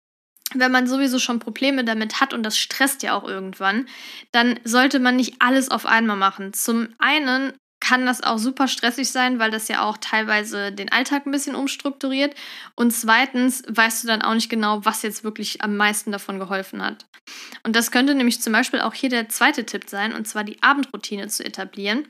[0.53, 3.87] wenn man sowieso schon Probleme damit hat und das stresst ja auch irgendwann,
[4.31, 6.53] dann sollte man nicht alles auf einmal machen.
[6.53, 11.25] Zum einen kann das auch super stressig sein, weil das ja auch teilweise den Alltag
[11.25, 12.35] ein bisschen umstrukturiert.
[12.75, 16.83] Und zweitens weißt du dann auch nicht genau, was jetzt wirklich am meisten davon geholfen
[16.83, 17.05] hat.
[17.63, 20.61] Und das könnte nämlich zum Beispiel auch hier der zweite Tipp sein, und zwar die
[20.63, 22.07] Abendroutine zu etablieren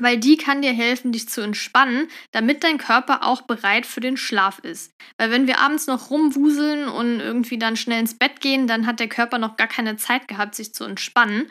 [0.00, 4.16] weil die kann dir helfen, dich zu entspannen, damit dein Körper auch bereit für den
[4.16, 4.92] Schlaf ist.
[5.16, 9.00] Weil wenn wir abends noch rumwuseln und irgendwie dann schnell ins Bett gehen, dann hat
[9.00, 11.50] der Körper noch gar keine Zeit gehabt, sich zu entspannen.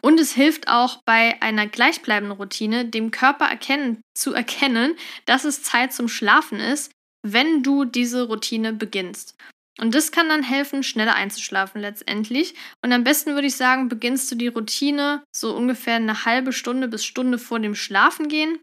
[0.00, 4.94] Und es hilft auch bei einer gleichbleibenden Routine, dem Körper erkennen, zu erkennen,
[5.26, 9.36] dass es Zeit zum Schlafen ist, wenn du diese Routine beginnst.
[9.78, 12.54] Und das kann dann helfen, schneller einzuschlafen letztendlich.
[12.82, 16.88] Und am besten würde ich sagen, beginnst du die Routine so ungefähr eine halbe Stunde
[16.88, 18.58] bis Stunde vor dem Schlafengehen.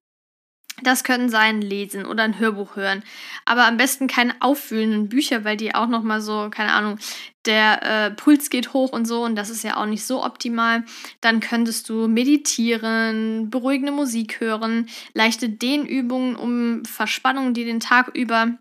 [0.83, 3.03] Das können sein Lesen oder ein Hörbuch hören,
[3.45, 6.99] aber am besten keine auffühlenden Bücher, weil die auch noch mal so, keine Ahnung,
[7.45, 10.85] der äh, Puls geht hoch und so und das ist ja auch nicht so optimal.
[11.21, 18.57] Dann könntest du meditieren, beruhigende Musik hören, leichte Dehnübungen um Verspannungen, die den Tag über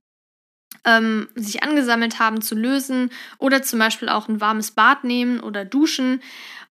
[0.84, 5.64] ähm, sich angesammelt haben, zu lösen oder zum Beispiel auch ein warmes Bad nehmen oder
[5.64, 6.20] duschen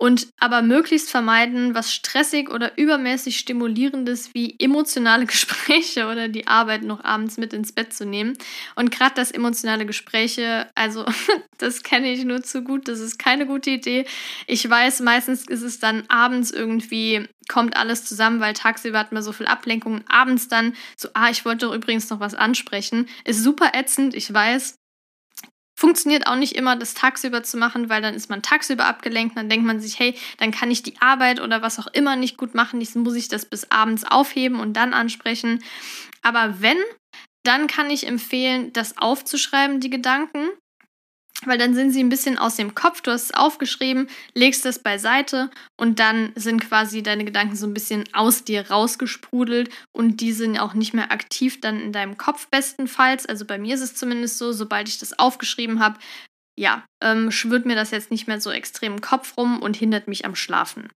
[0.00, 6.84] und aber möglichst vermeiden, was stressig oder übermäßig stimulierendes wie emotionale Gespräche oder die Arbeit
[6.84, 8.32] noch abends mit ins Bett zu nehmen.
[8.76, 11.04] Und gerade das emotionale Gespräche, also
[11.58, 14.06] das kenne ich nur zu gut, das ist keine gute Idee.
[14.46, 19.22] Ich weiß, meistens ist es dann abends irgendwie, kommt alles zusammen, weil tagsüber hat man
[19.22, 20.00] so viel Ablenkung.
[20.08, 23.06] Abends dann so, ah, ich wollte doch übrigens noch was ansprechen.
[23.26, 24.79] Ist super ätzend, ich weiß.
[25.80, 29.48] Funktioniert auch nicht immer, das tagsüber zu machen, weil dann ist man tagsüber abgelenkt, dann
[29.48, 32.54] denkt man sich, hey, dann kann ich die Arbeit oder was auch immer nicht gut
[32.54, 35.64] machen, jetzt muss ich das bis abends aufheben und dann ansprechen.
[36.20, 36.76] Aber wenn,
[37.44, 40.50] dann kann ich empfehlen, das aufzuschreiben, die Gedanken,
[41.46, 44.78] weil dann sind sie ein bisschen aus dem Kopf, du hast es aufgeschrieben, legst es
[44.78, 50.32] beiseite und dann sind quasi deine Gedanken so ein bisschen aus dir rausgesprudelt und die
[50.32, 53.26] sind auch nicht mehr aktiv dann in deinem Kopf bestenfalls.
[53.26, 55.98] Also bei mir ist es zumindest so, sobald ich das aufgeschrieben habe,
[56.58, 60.08] ja, ähm, schwirrt mir das jetzt nicht mehr so extrem im Kopf rum und hindert
[60.08, 60.90] mich am Schlafen.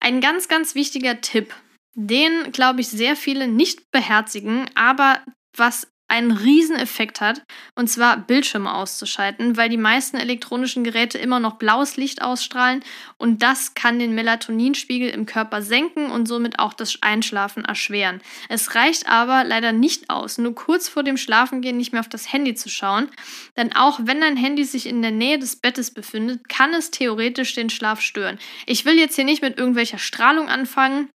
[0.00, 1.54] Ein ganz, ganz wichtiger Tipp,
[1.94, 5.22] den, glaube ich, sehr viele nicht beherzigen, aber
[5.56, 7.42] was einen riesen Effekt hat,
[7.74, 12.84] und zwar Bildschirme auszuschalten, weil die meisten elektronischen Geräte immer noch blaues Licht ausstrahlen
[13.18, 18.20] und das kann den Melatoninspiegel im Körper senken und somit auch das Einschlafen erschweren.
[18.48, 22.32] Es reicht aber leider nicht aus, nur kurz vor dem Schlafengehen nicht mehr auf das
[22.32, 23.08] Handy zu schauen,
[23.56, 27.54] denn auch wenn dein Handy sich in der Nähe des Bettes befindet, kann es theoretisch
[27.54, 28.38] den Schlaf stören.
[28.66, 31.08] Ich will jetzt hier nicht mit irgendwelcher Strahlung anfangen,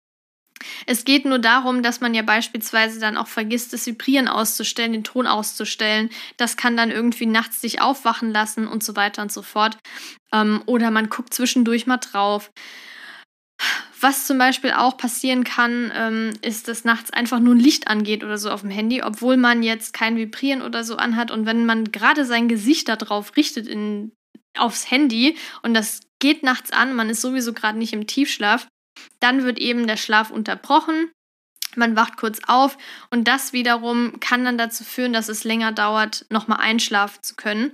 [0.85, 5.03] es geht nur darum, dass man ja beispielsweise dann auch vergisst, das Vibrieren auszustellen, den
[5.03, 6.09] Ton auszustellen.
[6.37, 9.77] Das kann dann irgendwie nachts dich aufwachen lassen und so weiter und so fort.
[10.33, 12.51] Ähm, oder man guckt zwischendurch mal drauf.
[14.01, 18.23] Was zum Beispiel auch passieren kann, ähm, ist, dass nachts einfach nur ein Licht angeht
[18.23, 21.31] oder so auf dem Handy, obwohl man jetzt kein Vibrieren oder so anhat.
[21.31, 24.13] Und wenn man gerade sein Gesicht darauf richtet in,
[24.57, 28.67] aufs Handy und das geht nachts an, man ist sowieso gerade nicht im Tiefschlaf,
[29.19, 31.11] dann wird eben der Schlaf unterbrochen.
[31.75, 32.77] Man wacht kurz auf
[33.11, 37.73] und das wiederum kann dann dazu führen, dass es länger dauert, nochmal einschlafen zu können.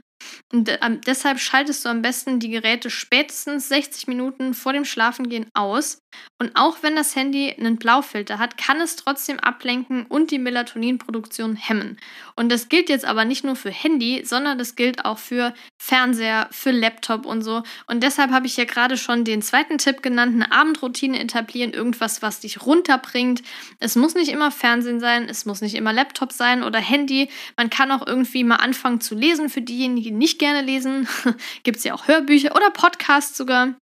[0.51, 5.47] Und äh, deshalb schaltest du am besten die Geräte spätestens 60 Minuten vor dem Schlafengehen
[5.53, 6.01] aus.
[6.39, 11.55] Und auch wenn das Handy einen Blaufilter hat, kann es trotzdem ablenken und die Melatoninproduktion
[11.55, 11.97] hemmen.
[12.35, 16.47] Und das gilt jetzt aber nicht nur für Handy, sondern das gilt auch für Fernseher,
[16.51, 17.63] für Laptop und so.
[17.88, 22.21] Und deshalb habe ich ja gerade schon den zweiten Tipp genannt, eine Abendroutine etablieren, irgendwas,
[22.21, 23.41] was dich runterbringt.
[23.79, 27.29] Es muss nicht immer Fernsehen sein, es muss nicht immer Laptop sein oder Handy.
[27.55, 31.08] Man kann auch irgendwie mal anfangen zu lesen für diejenigen, nicht gerne lesen,
[31.63, 33.75] gibt es ja auch Hörbücher oder Podcasts sogar.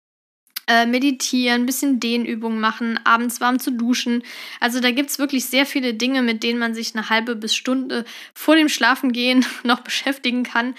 [0.67, 4.23] Äh, meditieren, ein bisschen Dehnübungen machen, abends warm zu duschen.
[4.59, 7.55] Also da gibt es wirklich sehr viele Dinge, mit denen man sich eine halbe bis
[7.55, 10.75] Stunde vor dem Schlafengehen noch beschäftigen kann,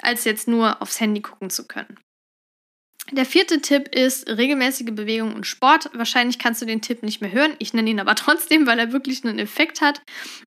[0.00, 1.98] als jetzt nur aufs Handy gucken zu können.
[3.12, 5.90] Der vierte Tipp ist regelmäßige Bewegung und Sport.
[5.94, 7.54] Wahrscheinlich kannst du den Tipp nicht mehr hören.
[7.58, 10.00] Ich nenne ihn aber trotzdem, weil er wirklich einen Effekt hat.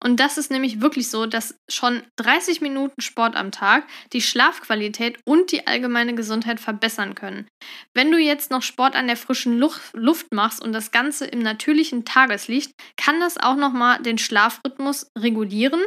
[0.03, 5.17] Und das ist nämlich wirklich so, dass schon 30 Minuten Sport am Tag die Schlafqualität
[5.25, 7.47] und die allgemeine Gesundheit verbessern können.
[7.95, 12.05] Wenn du jetzt noch Sport an der frischen Luft machst und das Ganze im natürlichen
[12.05, 15.81] Tageslicht, kann das auch nochmal den Schlafrhythmus regulieren.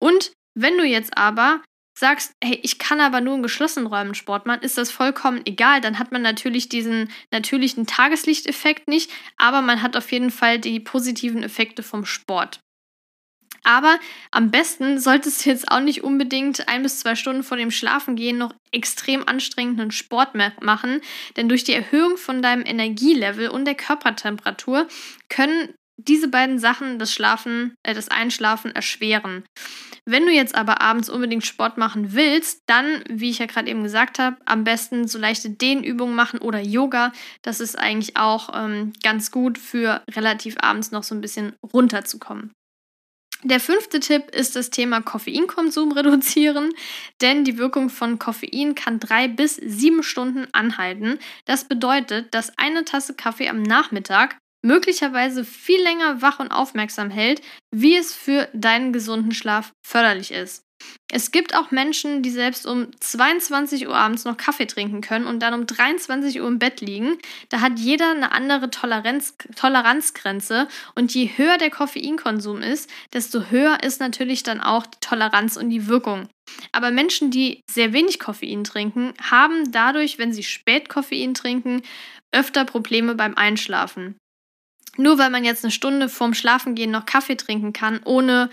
[0.00, 1.62] Und wenn du jetzt aber
[2.00, 5.80] sagst, hey, ich kann aber nur in geschlossenen Räumen Sport machen, ist das vollkommen egal.
[5.80, 10.80] Dann hat man natürlich diesen natürlichen Tageslichteffekt nicht, aber man hat auf jeden Fall die
[10.80, 12.60] positiven Effekte vom Sport.
[13.62, 13.98] Aber
[14.30, 18.38] am besten solltest du jetzt auch nicht unbedingt ein bis zwei Stunden vor dem Schlafengehen
[18.38, 21.00] noch extrem anstrengenden Sport machen,
[21.36, 24.88] denn durch die Erhöhung von deinem Energielevel und der Körpertemperatur
[25.28, 29.44] können diese beiden Sachen das Schlafen, äh, das Einschlafen erschweren.
[30.04, 33.82] Wenn du jetzt aber abends unbedingt Sport machen willst, dann, wie ich ja gerade eben
[33.82, 37.12] gesagt habe, am besten so leichte Dehnübungen machen oder Yoga.
[37.42, 42.52] Das ist eigentlich auch ähm, ganz gut für relativ abends noch so ein bisschen runterzukommen.
[43.42, 46.72] Der fünfte Tipp ist das Thema Koffeinkonsum reduzieren,
[47.22, 51.18] denn die Wirkung von Koffein kann drei bis sieben Stunden anhalten.
[51.46, 57.42] Das bedeutet, dass eine Tasse Kaffee am Nachmittag möglicherweise viel länger wach und aufmerksam hält,
[57.70, 60.64] wie es für deinen gesunden Schlaf förderlich ist.
[61.12, 65.40] Es gibt auch Menschen, die selbst um 22 Uhr abends noch Kaffee trinken können und
[65.40, 67.18] dann um 23 Uhr im Bett liegen.
[67.48, 73.82] Da hat jeder eine andere Toleranz, Toleranzgrenze und je höher der Koffeinkonsum ist, desto höher
[73.82, 76.28] ist natürlich dann auch die Toleranz und die Wirkung.
[76.72, 81.82] Aber Menschen, die sehr wenig Koffein trinken, haben dadurch, wenn sie spät Koffein trinken,
[82.32, 84.16] öfter Probleme beim Einschlafen
[85.00, 88.50] nur weil man jetzt eine Stunde vorm Schlafengehen noch Kaffee trinken kann, ohne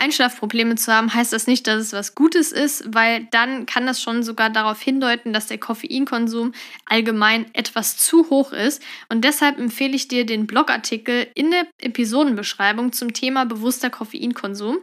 [0.00, 4.00] Einschlafprobleme zu haben, heißt das nicht, dass es was Gutes ist, weil dann kann das
[4.00, 6.52] schon sogar darauf hindeuten, dass der Koffeinkonsum
[6.86, 8.82] allgemein etwas zu hoch ist.
[9.10, 14.78] Und deshalb empfehle ich dir den Blogartikel in der Episodenbeschreibung zum Thema bewusster Koffeinkonsum.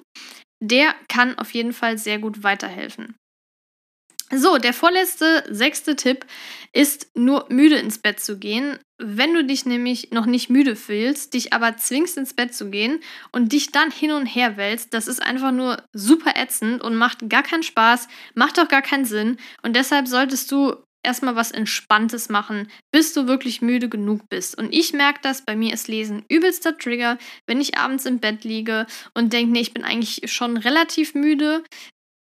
[0.60, 3.16] Der kann auf jeden Fall sehr gut weiterhelfen.
[4.30, 6.26] So, der vorletzte, sechste Tipp
[6.74, 8.78] ist nur müde ins Bett zu gehen.
[8.98, 13.00] Wenn du dich nämlich noch nicht müde fühlst, dich aber zwingst ins Bett zu gehen
[13.32, 17.30] und dich dann hin und her wälzt, das ist einfach nur super ätzend und macht
[17.30, 19.38] gar keinen Spaß, macht auch gar keinen Sinn.
[19.62, 24.58] Und deshalb solltest du erstmal was Entspanntes machen, bis du wirklich müde genug bist.
[24.58, 28.44] Und ich merke das, bei mir ist Lesen übelster Trigger, wenn ich abends im Bett
[28.44, 31.64] liege und denke, nee, ich bin eigentlich schon relativ müde,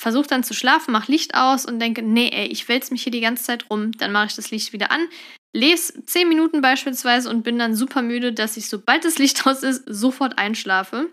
[0.02, 3.12] versuche dann zu schlafen, mache Licht aus und denke, nee, ey, ich wälze mich hier
[3.12, 5.06] die ganze Zeit rum, dann mache ich das Licht wieder an,
[5.54, 9.62] lese 10 Minuten beispielsweise und bin dann super müde, dass ich, sobald das Licht aus
[9.62, 11.12] ist, sofort einschlafe.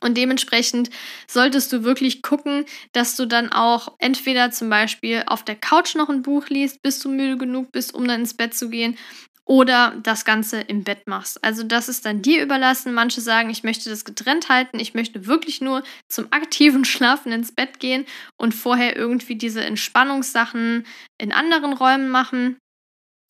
[0.00, 0.90] Und dementsprechend
[1.28, 6.10] solltest du wirklich gucken, dass du dann auch entweder zum Beispiel auf der Couch noch
[6.10, 8.98] ein Buch liest, bis du müde genug bist, um dann ins Bett zu gehen,
[9.46, 11.42] oder das Ganze im Bett machst.
[11.44, 12.94] Also das ist dann dir überlassen.
[12.94, 17.52] Manche sagen, ich möchte das getrennt halten, ich möchte wirklich nur zum aktiven Schlafen ins
[17.52, 20.86] Bett gehen und vorher irgendwie diese Entspannungssachen
[21.18, 22.58] in anderen Räumen machen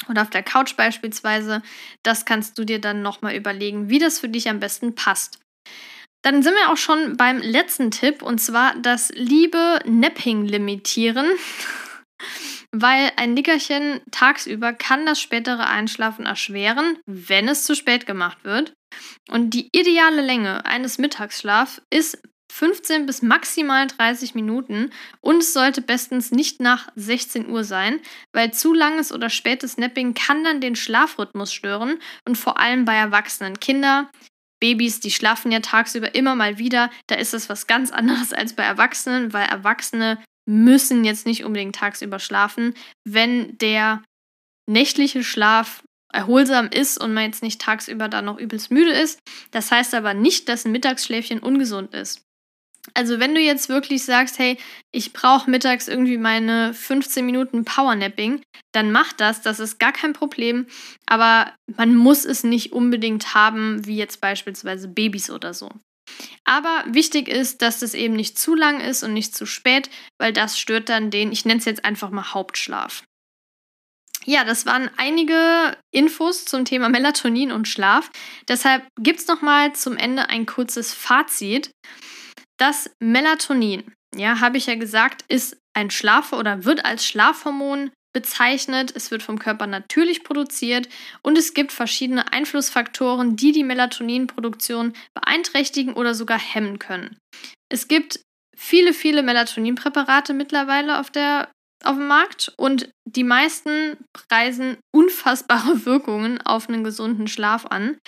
[0.08, 1.62] oder auf der Couch beispielsweise.
[2.02, 5.38] Das kannst du dir dann nochmal überlegen, wie das für dich am besten passt.
[6.22, 11.26] Dann sind wir auch schon beim letzten Tipp und zwar das liebe Napping limitieren.
[12.76, 18.74] Weil ein Nickerchen tagsüber kann das spätere Einschlafen erschweren, wenn es zu spät gemacht wird.
[19.30, 22.18] Und die ideale Länge eines Mittagsschlafs ist
[22.50, 28.00] 15 bis maximal 30 Minuten und es sollte bestens nicht nach 16 Uhr sein,
[28.32, 32.94] weil zu langes oder spätes Napping kann dann den Schlafrhythmus stören und vor allem bei
[32.94, 34.08] erwachsenen Kindern.
[34.60, 38.54] Babys, die schlafen ja tagsüber immer mal wieder, da ist es was ganz anderes als
[38.54, 44.02] bei Erwachsenen, weil Erwachsene müssen jetzt nicht unbedingt tagsüber schlafen, wenn der
[44.68, 49.18] nächtliche Schlaf erholsam ist und man jetzt nicht tagsüber dann noch übelst müde ist.
[49.50, 52.22] Das heißt aber nicht, dass ein Mittagsschläfchen ungesund ist.
[52.92, 54.58] Also wenn du jetzt wirklich sagst, hey,
[54.92, 60.12] ich brauche mittags irgendwie meine 15 Minuten Powernapping, dann mach das, das ist gar kein
[60.12, 60.66] Problem,
[61.06, 65.70] aber man muss es nicht unbedingt haben, wie jetzt beispielsweise Babys oder so.
[66.44, 70.32] Aber wichtig ist, dass das eben nicht zu lang ist und nicht zu spät, weil
[70.32, 73.04] das stört dann den, ich nenne es jetzt einfach mal Hauptschlaf.
[74.26, 78.10] Ja, das waren einige Infos zum Thema Melatonin und Schlaf.
[78.48, 81.70] Deshalb gibt es nochmal zum Ende ein kurzes Fazit.
[82.56, 88.92] Das Melatonin, ja, habe ich ja gesagt, ist ein Schlaf- oder wird als Schlafhormon bezeichnet.
[88.96, 90.88] Es wird vom Körper natürlich produziert
[91.22, 97.18] und es gibt verschiedene Einflussfaktoren, die die Melatoninproduktion beeinträchtigen oder sogar hemmen können.
[97.68, 98.20] Es gibt
[98.56, 101.50] viele, viele Melatoninpräparate mittlerweile auf der
[101.84, 107.98] auf dem Markt und die meisten preisen unfassbare Wirkungen auf einen gesunden Schlaf an.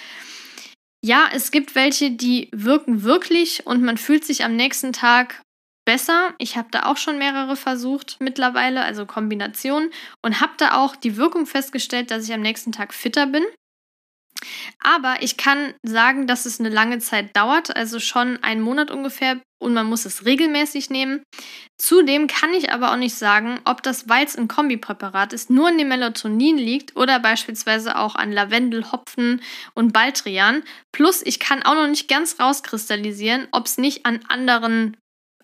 [1.04, 5.42] Ja, es gibt welche, die wirken wirklich und man fühlt sich am nächsten Tag
[5.86, 6.34] besser.
[6.38, 9.90] Ich habe da auch schon mehrere versucht mittlerweile, also Kombinationen,
[10.22, 13.44] und habe da auch die Wirkung festgestellt, dass ich am nächsten Tag fitter bin.
[14.80, 19.40] Aber ich kann sagen, dass es eine lange Zeit dauert, also schon einen Monat ungefähr
[19.58, 21.22] und man muss es regelmäßig nehmen.
[21.78, 25.68] Zudem kann ich aber auch nicht sagen, ob das, weil es ein Kombipräparat ist, nur
[25.68, 29.40] an dem Melatonin liegt oder beispielsweise auch an Lavendel, Hopfen
[29.74, 30.62] und Baldrian.
[30.92, 34.96] Plus, ich kann auch noch nicht ganz rauskristallisieren, ob es nicht an anderen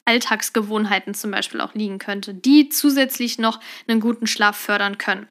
[0.05, 5.29] Alltagsgewohnheiten zum Beispiel auch liegen könnte, die zusätzlich noch einen guten Schlaf fördern können.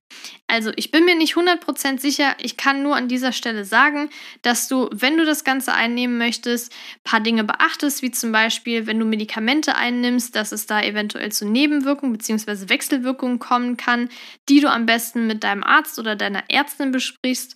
[0.47, 4.09] Also ich bin mir nicht 100% sicher, ich kann nur an dieser Stelle sagen,
[4.41, 8.87] dass du, wenn du das Ganze einnehmen möchtest, ein paar Dinge beachtest, wie zum Beispiel,
[8.87, 12.69] wenn du Medikamente einnimmst, dass es da eventuell zu Nebenwirkungen bzw.
[12.69, 14.09] Wechselwirkungen kommen kann,
[14.47, 17.55] die du am besten mit deinem Arzt oder deiner Ärztin besprichst.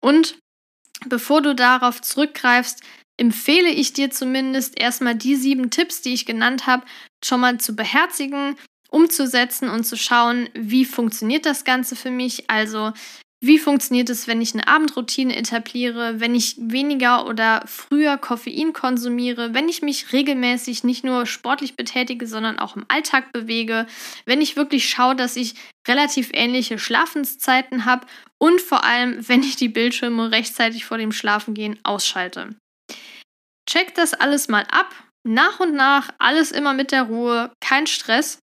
[0.00, 0.38] Und
[1.06, 2.82] bevor du darauf zurückgreifst,
[3.16, 6.84] empfehle ich dir zumindest erstmal die sieben Tipps, die ich genannt habe,
[7.24, 8.56] schon mal zu beherzigen,
[8.90, 12.50] umzusetzen und zu schauen, wie funktioniert das Ganze für mich.
[12.50, 12.92] Also
[13.42, 19.52] wie funktioniert es, wenn ich eine Abendroutine etabliere, wenn ich weniger oder früher Koffein konsumiere,
[19.52, 23.86] wenn ich mich regelmäßig nicht nur sportlich betätige, sondern auch im Alltag bewege,
[24.24, 25.54] wenn ich wirklich schaue, dass ich
[25.86, 28.06] relativ ähnliche Schlafenszeiten habe
[28.38, 32.56] und vor allem, wenn ich die Bildschirme rechtzeitig vor dem Schlafengehen ausschalte.
[33.66, 34.94] Check das alles mal ab.
[35.24, 38.38] Nach und nach, alles immer mit der Ruhe, kein Stress.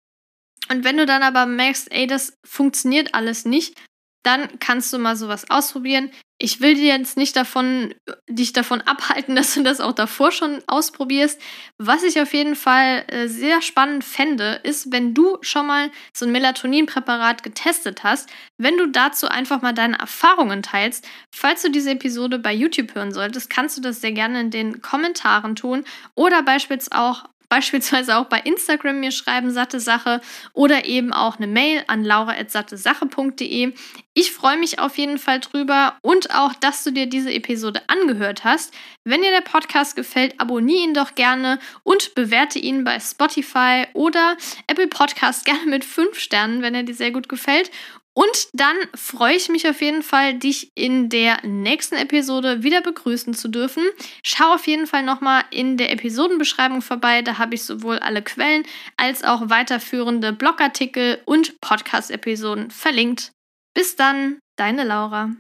[0.71, 3.77] Und wenn du dann aber merkst, ey, das funktioniert alles nicht,
[4.23, 6.11] dann kannst du mal sowas ausprobieren.
[6.43, 7.95] Ich will dir jetzt nicht davon,
[8.27, 11.41] dich davon abhalten, dass du das auch davor schon ausprobierst.
[11.77, 16.25] Was ich auf jeden Fall äh, sehr spannend fände, ist, wenn du schon mal so
[16.25, 21.07] ein Melatoninpräparat getestet hast, wenn du dazu einfach mal deine Erfahrungen teilst.
[21.31, 24.81] Falls du diese Episode bei YouTube hören solltest, kannst du das sehr gerne in den
[24.81, 30.23] Kommentaren tun oder beispielsweise auch beispielsweise auch bei Instagram mir schreiben, satte Sache,
[30.55, 33.75] oder eben auch eine Mail an laura.sattesache.de.
[34.15, 38.45] Ich freue mich auf jeden Fall drüber und auch, dass du dir diese Episode angehört
[38.45, 38.75] hast.
[39.05, 44.37] Wenn dir der Podcast gefällt, abonniere ihn doch gerne und bewerte ihn bei Spotify oder
[44.67, 47.71] Apple Podcast gerne mit 5 Sternen, wenn er dir sehr gut gefällt.
[48.21, 53.33] Und dann freue ich mich auf jeden Fall, dich in der nächsten Episode wieder begrüßen
[53.33, 53.83] zu dürfen.
[54.23, 57.23] Schau auf jeden Fall nochmal in der Episodenbeschreibung vorbei.
[57.23, 58.65] Da habe ich sowohl alle Quellen
[58.99, 63.33] als auch weiterführende Blogartikel und Podcast-Episoden verlinkt.
[63.73, 65.31] Bis dann, deine Laura.